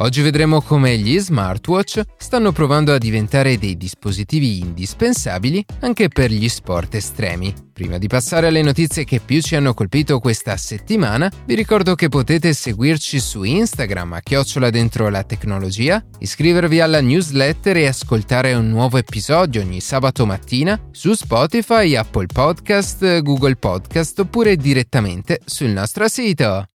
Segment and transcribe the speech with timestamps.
[0.00, 6.48] Oggi vedremo come gli smartwatch stanno provando a diventare dei dispositivi indispensabili anche per gli
[6.48, 7.52] sport estremi.
[7.72, 12.08] Prima di passare alle notizie che più ci hanno colpito questa settimana, vi ricordo che
[12.08, 18.68] potete seguirci su Instagram a chiocciola dentro la tecnologia, iscrivervi alla newsletter e ascoltare un
[18.68, 26.06] nuovo episodio ogni sabato mattina su Spotify, Apple Podcast, Google Podcast oppure direttamente sul nostro
[26.06, 26.68] sito.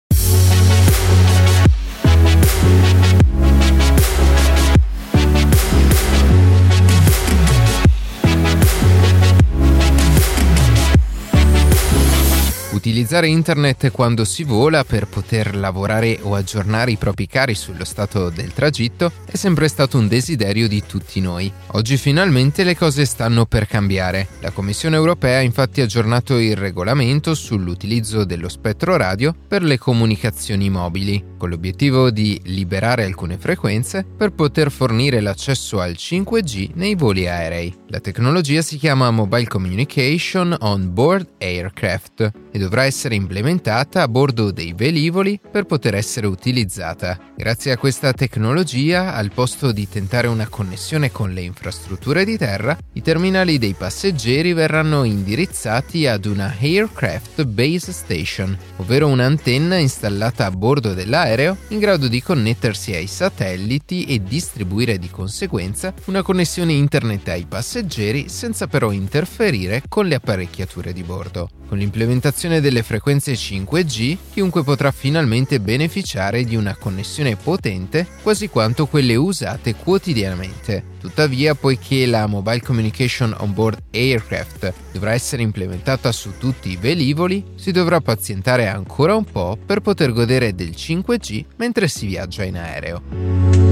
[12.83, 18.29] Utilizzare internet quando si vola per poter lavorare o aggiornare i propri cari sullo stato
[18.29, 21.49] del tragitto è sempre stato un desiderio di tutti noi.
[21.67, 24.27] Oggi finalmente le cose stanno per cambiare.
[24.41, 30.69] La Commissione europea ha infatti aggiornato il regolamento sull'utilizzo dello spettro radio per le comunicazioni
[30.69, 37.29] mobili, con l'obiettivo di liberare alcune frequenze per poter fornire l'accesso al 5G nei voli
[37.29, 37.73] aerei.
[37.87, 44.07] La tecnologia si chiama Mobile Communication on Board Aircraft e dovrà dovrà essere implementata a
[44.07, 47.19] bordo dei velivoli per poter essere utilizzata.
[47.37, 52.75] Grazie a questa tecnologia, al posto di tentare una connessione con le infrastrutture di terra,
[52.93, 60.51] i terminali dei passeggeri verranno indirizzati ad una Aircraft Base Station, ovvero un'antenna installata a
[60.51, 67.27] bordo dell'aereo in grado di connettersi ai satelliti e distribuire di conseguenza una connessione internet
[67.27, 71.49] ai passeggeri senza però interferire con le apparecchiature di bordo.
[71.73, 78.85] Con l'implementazione delle frequenze 5G, chiunque potrà finalmente beneficiare di una connessione potente quasi quanto
[78.85, 80.83] quelle usate quotidianamente.
[80.99, 87.43] Tuttavia, poiché la Mobile Communication on Board Aircraft dovrà essere implementata su tutti i velivoli,
[87.55, 92.55] si dovrà pazientare ancora un po' per poter godere del 5G mentre si viaggia in
[92.57, 93.62] aereo.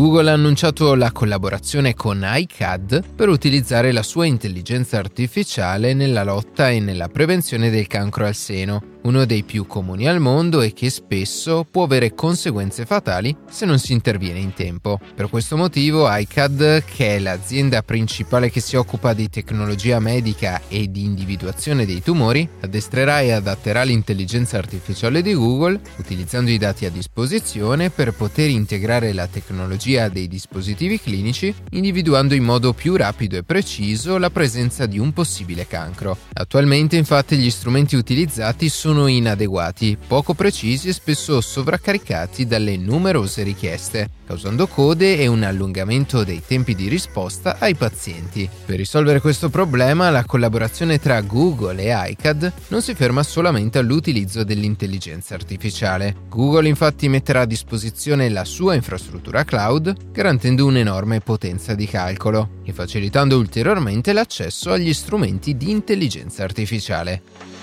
[0.00, 6.70] Google ha annunciato la collaborazione con iCAD per utilizzare la sua intelligenza artificiale nella lotta
[6.70, 10.90] e nella prevenzione del cancro al seno, uno dei più comuni al mondo e che
[10.90, 14.98] spesso può avere conseguenze fatali se non si interviene in tempo.
[15.14, 20.90] Per questo motivo iCAD, che è l'azienda principale che si occupa di tecnologia medica e
[20.90, 26.90] di individuazione dei tumori, addestrerà e adatterà l'intelligenza artificiale di Google, utilizzando i dati a
[26.90, 33.44] disposizione per poter integrare la tecnologia dei dispositivi clinici, individuando in modo più rapido e
[33.44, 36.16] preciso la presenza di un possibile cancro.
[36.34, 43.44] Attualmente infatti gli strumenti utilizzati sono sono inadeguati, poco precisi e spesso sovraccaricati dalle numerose
[43.44, 48.48] richieste, causando code e un allungamento dei tempi di risposta ai pazienti.
[48.66, 54.42] Per risolvere questo problema, la collaborazione tra Google e iCAD non si ferma solamente all'utilizzo
[54.42, 56.16] dell'intelligenza artificiale.
[56.28, 62.72] Google infatti metterà a disposizione la sua infrastruttura cloud, garantendo un'enorme potenza di calcolo e
[62.72, 67.59] facilitando ulteriormente l'accesso agli strumenti di intelligenza artificiale.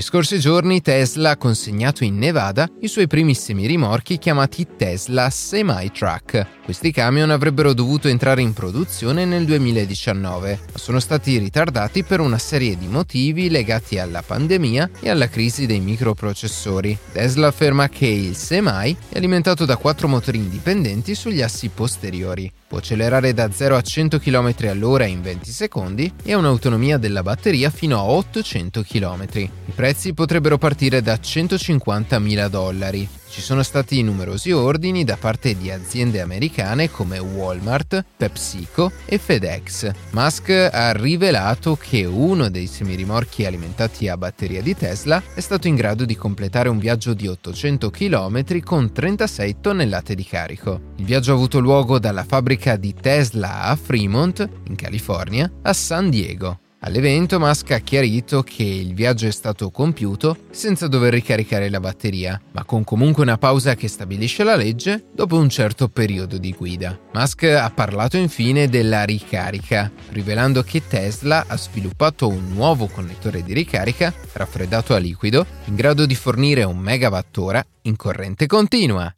[0.00, 6.46] Negli scorsi giorni Tesla ha consegnato in Nevada i suoi primissimi rimorchi chiamati Tesla Semi-Truck.
[6.64, 12.38] Questi camion avrebbero dovuto entrare in produzione nel 2019, ma sono stati ritardati per una
[12.38, 16.96] serie di motivi legati alla pandemia e alla crisi dei microprocessori.
[17.12, 22.50] Tesla afferma che il Semi è alimentato da quattro motori indipendenti sugli assi posteriori.
[22.68, 27.24] Può accelerare da 0 a 100 km all'ora in 20 secondi e ha un'autonomia della
[27.24, 29.26] batteria fino a 800 km.
[29.34, 33.08] I prezzi potrebbero partire da 150.000 dollari.
[33.30, 39.90] Ci sono stati numerosi ordini da parte di aziende americane come Walmart, PepsiCo e FedEx.
[40.10, 45.76] Musk ha rivelato che uno dei semirimorchi alimentati a batteria di Tesla è stato in
[45.76, 50.80] grado di completare un viaggio di 800 km con 36 tonnellate di carico.
[50.96, 56.10] Il viaggio ha avuto luogo dalla fabbrica di Tesla a Fremont, in California, a San
[56.10, 56.58] Diego.
[56.82, 62.40] All'evento Musk ha chiarito che il viaggio è stato compiuto senza dover ricaricare la batteria,
[62.52, 66.98] ma con comunque una pausa che stabilisce la legge dopo un certo periodo di guida.
[67.12, 73.52] Musk ha parlato infine della ricarica, rivelando che Tesla ha sviluppato un nuovo connettore di
[73.52, 79.14] ricarica raffreddato a liquido in grado di fornire un megawattora in corrente continua.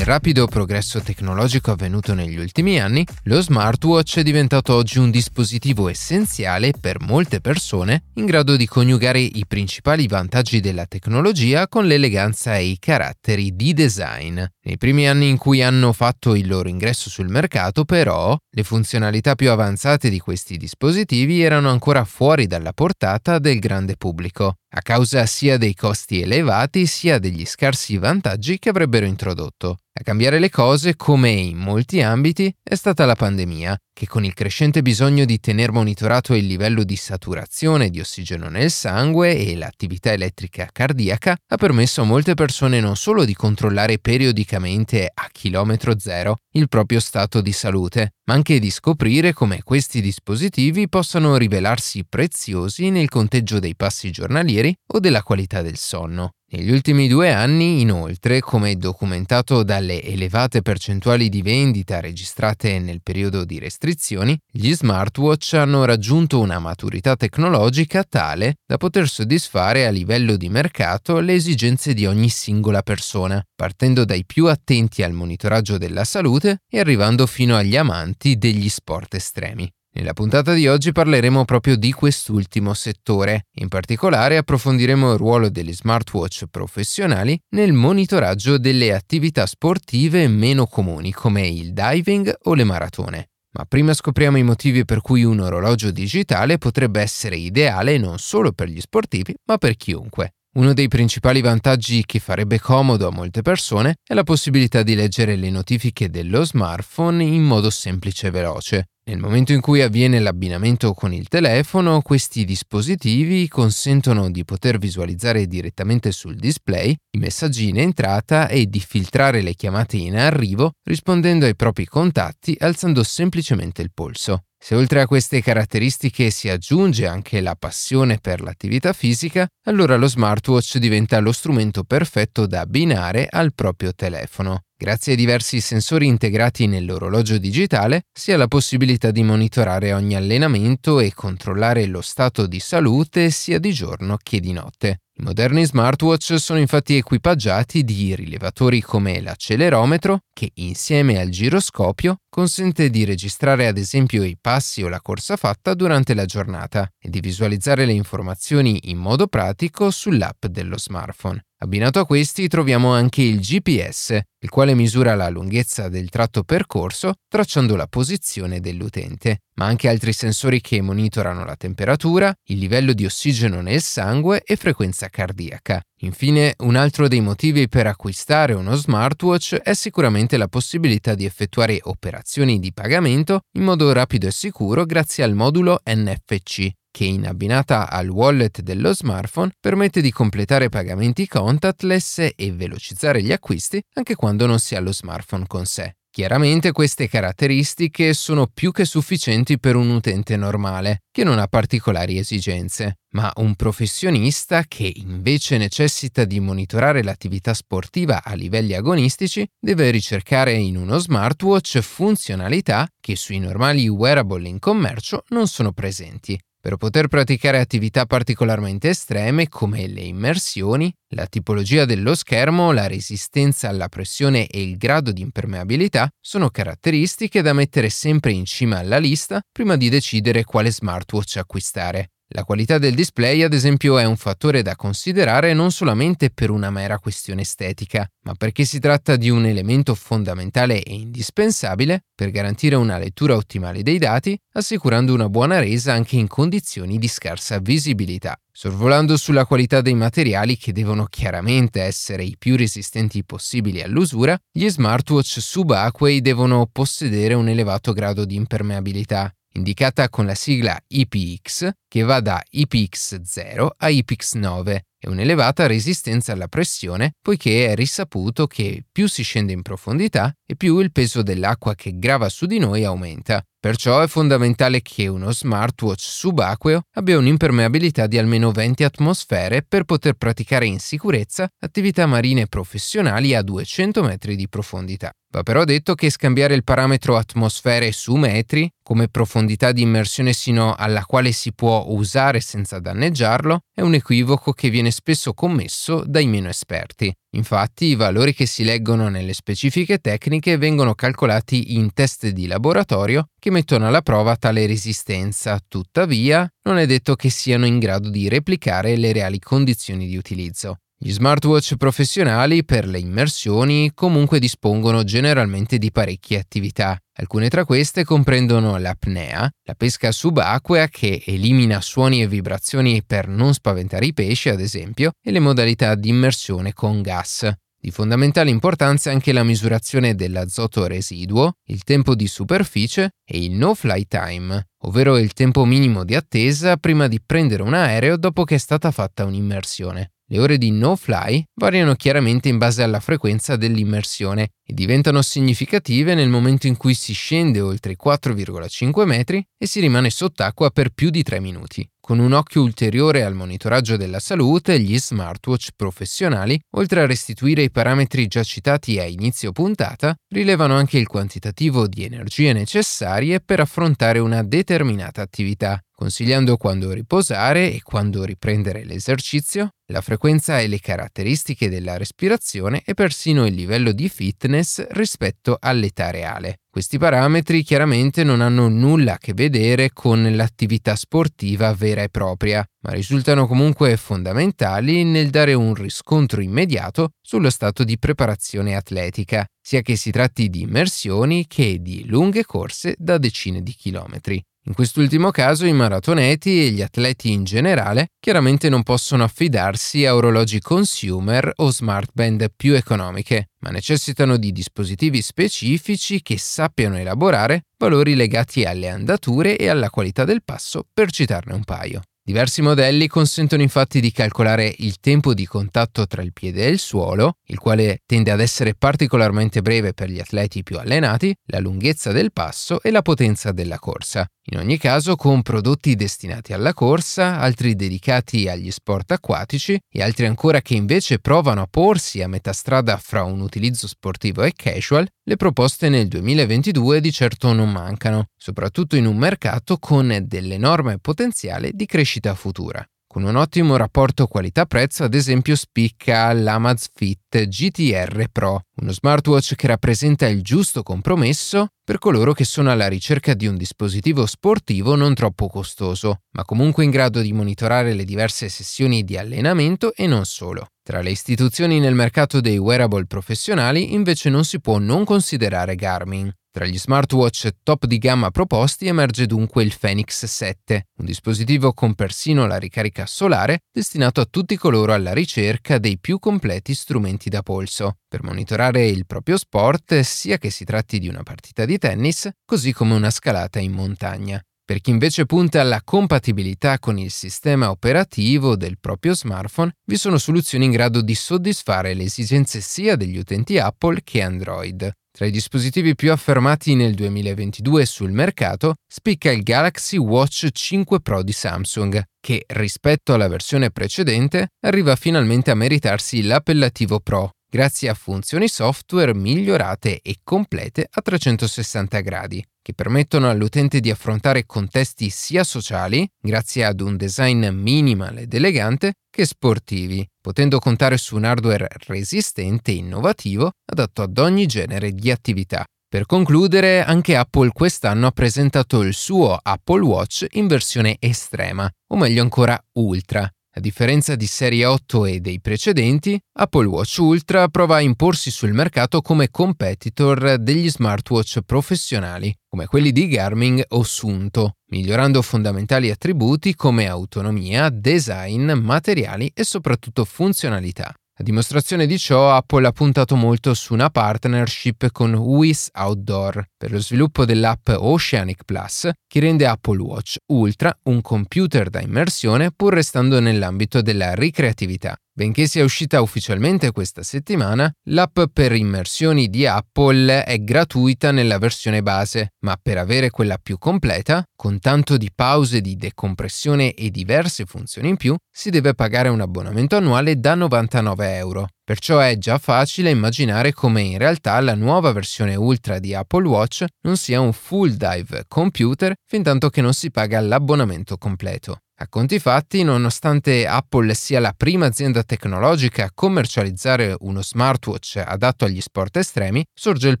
[0.04, 5.88] Il rapido progresso tecnologico avvenuto negli ultimi anni, lo smartwatch è diventato oggi un dispositivo
[5.88, 12.54] essenziale per molte persone in grado di coniugare i principali vantaggi della tecnologia con l'eleganza
[12.58, 14.44] e i caratteri di design.
[14.66, 19.34] Nei primi anni in cui hanno fatto il loro ingresso sul mercato, però, le funzionalità
[19.34, 25.24] più avanzate di questi dispositivi erano ancora fuori dalla portata del grande pubblico a causa
[25.26, 29.78] sia dei costi elevati sia degli scarsi vantaggi che avrebbero introdotto.
[29.96, 34.34] A cambiare le cose, come in molti ambiti, è stata la pandemia, che con il
[34.34, 40.10] crescente bisogno di tener monitorato il livello di saturazione di ossigeno nel sangue e l'attività
[40.10, 46.36] elettrica cardiaca ha permesso a molte persone non solo di controllare periodicamente a chilometro zero
[46.52, 52.90] il proprio stato di salute, ma anche di scoprire come questi dispositivi possano rivelarsi preziosi
[52.90, 56.34] nel conteggio dei passi giornalieri o della qualità del sonno.
[56.54, 63.44] Negli ultimi due anni, inoltre, come documentato dalle elevate percentuali di vendita registrate nel periodo
[63.44, 70.36] di restrizioni, gli smartwatch hanno raggiunto una maturità tecnologica tale da poter soddisfare a livello
[70.36, 76.04] di mercato le esigenze di ogni singola persona, partendo dai più attenti al monitoraggio della
[76.04, 79.68] salute e arrivando fino agli amanti degli sport estremi.
[79.96, 83.46] Nella puntata di oggi parleremo proprio di quest'ultimo settore.
[83.58, 91.12] In particolare approfondiremo il ruolo degli smartwatch professionali nel monitoraggio delle attività sportive meno comuni
[91.12, 93.28] come il diving o le maratone.
[93.52, 98.50] Ma prima scopriamo i motivi per cui un orologio digitale potrebbe essere ideale non solo
[98.50, 100.32] per gli sportivi, ma per chiunque.
[100.54, 105.36] Uno dei principali vantaggi che farebbe comodo a molte persone è la possibilità di leggere
[105.36, 108.88] le notifiche dello smartphone in modo semplice e veloce.
[109.06, 115.46] Nel momento in cui avviene l'abbinamento con il telefono, questi dispositivi consentono di poter visualizzare
[115.46, 121.44] direttamente sul display i messaggi in entrata e di filtrare le chiamate in arrivo rispondendo
[121.44, 124.44] ai propri contatti alzando semplicemente il polso.
[124.58, 130.06] Se oltre a queste caratteristiche si aggiunge anche la passione per l'attività fisica, allora lo
[130.06, 134.62] smartwatch diventa lo strumento perfetto da abbinare al proprio telefono.
[134.76, 140.98] Grazie ai diversi sensori integrati nell'orologio digitale, si ha la possibilità di monitorare ogni allenamento
[140.98, 145.02] e controllare lo stato di salute sia di giorno che di notte.
[145.16, 152.90] I moderni smartwatch sono infatti equipaggiati di rilevatori come l'accelerometro, che insieme al giroscopio consente
[152.90, 157.20] di registrare ad esempio i passi o la corsa fatta durante la giornata e di
[157.20, 161.44] visualizzare le informazioni in modo pratico sull'app dello smartphone.
[161.58, 167.14] Abbinato a questi troviamo anche il GPS, il quale misura la lunghezza del tratto percorso
[167.28, 173.04] tracciando la posizione dell'utente, ma anche altri sensori che monitorano la temperatura, il livello di
[173.04, 175.80] ossigeno nel sangue e frequenza cardiaca.
[176.04, 181.78] Infine, un altro dei motivi per acquistare uno smartwatch è sicuramente la possibilità di effettuare
[181.82, 187.88] operazioni di pagamento in modo rapido e sicuro grazie al modulo NFC, che in abbinata
[187.88, 194.44] al wallet dello smartphone permette di completare pagamenti contactless e velocizzare gli acquisti anche quando
[194.44, 195.96] non si ha lo smartphone con sé.
[196.14, 202.18] Chiaramente queste caratteristiche sono più che sufficienti per un utente normale, che non ha particolari
[202.18, 209.90] esigenze, ma un professionista che invece necessita di monitorare l'attività sportiva a livelli agonistici deve
[209.90, 216.78] ricercare in uno smartwatch funzionalità che sui normali wearable in commercio non sono presenti per
[216.78, 223.90] poter praticare attività particolarmente estreme come le immersioni, la tipologia dello schermo, la resistenza alla
[223.90, 229.42] pressione e il grado di impermeabilità sono caratteristiche da mettere sempre in cima alla lista
[229.52, 232.13] prima di decidere quale smartwatch acquistare.
[232.28, 236.70] La qualità del display, ad esempio, è un fattore da considerare non solamente per una
[236.70, 242.76] mera questione estetica, ma perché si tratta di un elemento fondamentale e indispensabile per garantire
[242.76, 248.36] una lettura ottimale dei dati, assicurando una buona resa anche in condizioni di scarsa visibilità.
[248.50, 254.68] Sorvolando sulla qualità dei materiali che devono chiaramente essere i più resistenti possibili all'usura, gli
[254.68, 262.02] smartwatch subacquei devono possedere un elevato grado di impermeabilità, indicata con la sigla IPX, che
[262.02, 269.06] va da IPX0 a IPX9 e un'elevata resistenza alla pressione, poiché è risaputo che più
[269.06, 273.44] si scende in profondità e più il peso dell'acqua che grava su di noi aumenta.
[273.64, 280.14] Perciò è fondamentale che uno smartwatch subacqueo abbia un'impermeabilità di almeno 20 atmosfere per poter
[280.14, 285.12] praticare in sicurezza attività marine professionali a 200 metri di profondità.
[285.34, 290.74] Va però detto che scambiare il parametro atmosfere su metri, come profondità di immersione sino
[290.74, 296.26] alla quale si può usare senza danneggiarlo, è un equivoco che viene spesso commesso dai
[296.26, 297.12] meno esperti.
[297.34, 303.26] Infatti i valori che si leggono nelle specifiche tecniche vengono calcolati in test di laboratorio
[303.38, 308.28] che mettono alla prova tale resistenza, tuttavia non è detto che siano in grado di
[308.28, 310.78] replicare le reali condizioni di utilizzo.
[311.06, 316.98] Gli smartwatch professionali per le immersioni comunque dispongono generalmente di parecchie attività.
[317.16, 323.52] Alcune tra queste comprendono l'apnea, la pesca subacquea che elimina suoni e vibrazioni per non
[323.52, 327.52] spaventare i pesci, ad esempio, e le modalità di immersione con gas.
[327.78, 334.06] Di fondamentale importanza anche la misurazione dell'azoto residuo, il tempo di superficie e il no-fly
[334.08, 338.58] time, ovvero il tempo minimo di attesa prima di prendere un aereo dopo che è
[338.58, 340.13] stata fatta un'immersione.
[340.26, 346.30] Le ore di no-fly variano chiaramente in base alla frequenza dell'immersione e diventano significative nel
[346.30, 351.10] momento in cui si scende oltre i 4,5 metri e si rimane sott'acqua per più
[351.10, 351.86] di 3 minuti.
[352.00, 357.70] Con un occhio ulteriore al monitoraggio della salute, gli smartwatch professionali, oltre a restituire i
[357.70, 364.18] parametri già citati a inizio puntata, rilevano anche il quantitativo di energie necessarie per affrontare
[364.18, 371.68] una determinata attività, consigliando quando riposare e quando riprendere l'esercizio, la frequenza e le caratteristiche
[371.68, 376.60] della respirazione e persino il livello di fitness rispetto all'età reale.
[376.70, 382.64] Questi parametri chiaramente non hanno nulla a che vedere con l'attività sportiva vera e propria,
[382.80, 389.82] ma risultano comunque fondamentali nel dare un riscontro immediato sullo stato di preparazione atletica, sia
[389.82, 394.44] che si tratti di immersioni che di lunghe corse da decine di chilometri.
[394.66, 400.14] In quest'ultimo caso i maratoneti e gli atleti in generale chiaramente non possono affidarsi a
[400.14, 408.14] orologi consumer o smartband più economiche, ma necessitano di dispositivi specifici che sappiano elaborare valori
[408.14, 412.00] legati alle andature e alla qualità del passo, per citarne un paio.
[412.26, 416.78] Diversi modelli consentono infatti di calcolare il tempo di contatto tra il piede e il
[416.78, 422.12] suolo, il quale tende ad essere particolarmente breve per gli atleti più allenati, la lunghezza
[422.12, 424.26] del passo e la potenza della corsa.
[424.48, 430.26] In ogni caso con prodotti destinati alla corsa, altri dedicati agli sport acquatici e altri
[430.26, 435.06] ancora che invece provano a porsi a metà strada fra un utilizzo sportivo e casual,
[435.26, 441.70] le proposte nel 2022 di certo non mancano, soprattutto in un mercato con dell'enorme potenziale
[441.72, 442.84] di crescita futura.
[443.06, 450.26] Con un ottimo rapporto qualità-prezzo, ad esempio, spicca l'Amazfit GTR Pro, uno smartwatch che rappresenta
[450.26, 455.48] il giusto compromesso per coloro che sono alla ricerca di un dispositivo sportivo non troppo
[455.48, 460.68] costoso, ma comunque in grado di monitorare le diverse sessioni di allenamento e non solo.
[460.82, 466.32] Tra le istituzioni nel mercato dei wearable professionali invece non si può non considerare Garmin.
[466.54, 471.94] Tra gli smartwatch top di gamma proposti emerge dunque il Phoenix 7, un dispositivo con
[471.94, 477.42] persino la ricarica solare destinato a tutti coloro alla ricerca dei più completi strumenti da
[477.42, 482.28] polso, per monitorare il proprio sport sia che si tratti di una partita di tennis,
[482.44, 484.42] così come una scalata in montagna.
[484.66, 490.16] Per chi invece punta alla compatibilità con il sistema operativo del proprio smartphone, vi sono
[490.16, 494.90] soluzioni in grado di soddisfare le esigenze sia degli utenti Apple che Android.
[495.16, 501.22] Tra i dispositivi più affermati nel 2022 sul mercato spicca il Galaxy Watch 5 Pro
[501.22, 507.94] di Samsung, che rispetto alla versione precedente arriva finalmente a meritarsi l'appellativo Pro, grazie a
[507.94, 515.44] funzioni software migliorate e complete a 360 gradi, che permettono all'utente di affrontare contesti sia
[515.44, 521.68] sociali, grazie ad un design minimal ed elegante, che sportivi, potendo contare su un hardware
[521.86, 525.66] resistente e innovativo adatto ad ogni genere di attività.
[525.86, 531.96] Per concludere, anche Apple quest'anno ha presentato il suo Apple Watch in versione estrema, o
[531.96, 537.76] meglio ancora ultra, a differenza di serie 8 e dei precedenti, Apple Watch Ultra prova
[537.76, 544.56] a imporsi sul mercato come competitor degli smartwatch professionali, come quelli di Garmin o Sunto,
[544.70, 550.92] migliorando fondamentali attributi come autonomia, design, materiali e soprattutto funzionalità.
[551.16, 556.72] A dimostrazione di ciò, Apple ha puntato molto su una partnership con WIS Outdoor per
[556.72, 562.74] lo sviluppo dell'app Oceanic Plus, che rende Apple Watch Ultra un computer da immersione pur
[562.74, 564.96] restando nell'ambito della ricreatività.
[565.16, 571.84] Benché sia uscita ufficialmente questa settimana, l'app per immersioni di Apple è gratuita nella versione
[571.84, 577.44] base, ma per avere quella più completa, con tanto di pause di decompressione e diverse
[577.44, 581.46] funzioni in più, si deve pagare un abbonamento annuale da 99 euro.
[581.66, 586.66] Perciò è già facile immaginare come in realtà la nuova versione Ultra di Apple Watch
[586.82, 591.60] non sia un full dive computer fin tanto che non si paga l'abbonamento completo.
[591.78, 598.44] A conti fatti, nonostante Apple sia la prima azienda tecnologica a commercializzare uno smartwatch adatto
[598.44, 600.00] agli sport estremi, sorge il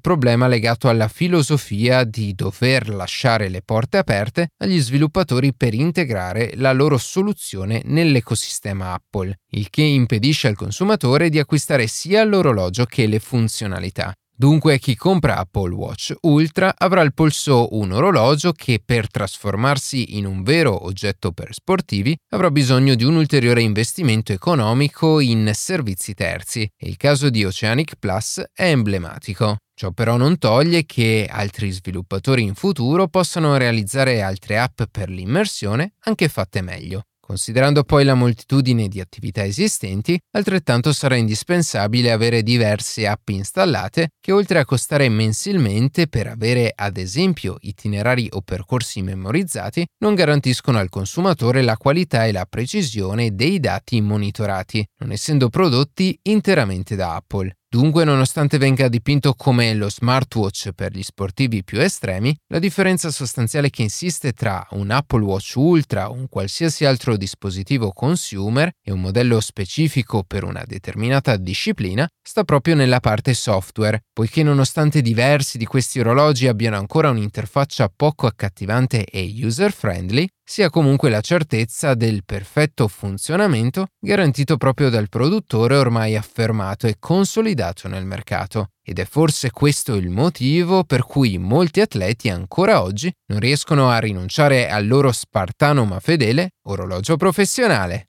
[0.00, 6.72] problema legato alla filosofia di dover lasciare le porte aperte agli sviluppatori per integrare la
[6.72, 11.53] loro soluzione nell'ecosistema Apple, il che impedisce al consumatore di acquistare
[11.86, 14.12] sia l'orologio che le funzionalità.
[14.36, 20.26] Dunque chi compra Apple Watch Ultra avrà al polso un orologio che per trasformarsi in
[20.26, 26.62] un vero oggetto per sportivi avrà bisogno di un ulteriore investimento economico in servizi terzi
[26.62, 29.58] e il caso di Oceanic Plus è emblematico.
[29.72, 35.94] Ciò però non toglie che altri sviluppatori in futuro possano realizzare altre app per l'immersione
[36.00, 37.04] anche fatte meglio.
[37.26, 44.30] Considerando poi la moltitudine di attività esistenti, altrettanto sarà indispensabile avere diverse app installate che
[44.30, 50.90] oltre a costare mensilmente per avere ad esempio itinerari o percorsi memorizzati, non garantiscono al
[50.90, 57.56] consumatore la qualità e la precisione dei dati monitorati, non essendo prodotti interamente da Apple.
[57.74, 63.68] Dunque, nonostante venga dipinto come lo smartwatch per gli sportivi più estremi, la differenza sostanziale
[63.68, 69.40] che insiste tra un Apple Watch Ultra un qualsiasi altro dispositivo consumer e un modello
[69.40, 75.98] specifico per una determinata disciplina sta proprio nella parte software, poiché nonostante diversi di questi
[75.98, 82.86] orologi abbiano ancora un'interfaccia poco accattivante e user-friendly, si ha comunque la certezza del perfetto
[82.86, 88.68] funzionamento garantito proprio dal produttore ormai affermato e consolidato nel mercato.
[88.82, 93.98] Ed è forse questo il motivo per cui molti atleti ancora oggi non riescono a
[93.98, 98.08] rinunciare al loro spartano ma fedele orologio professionale.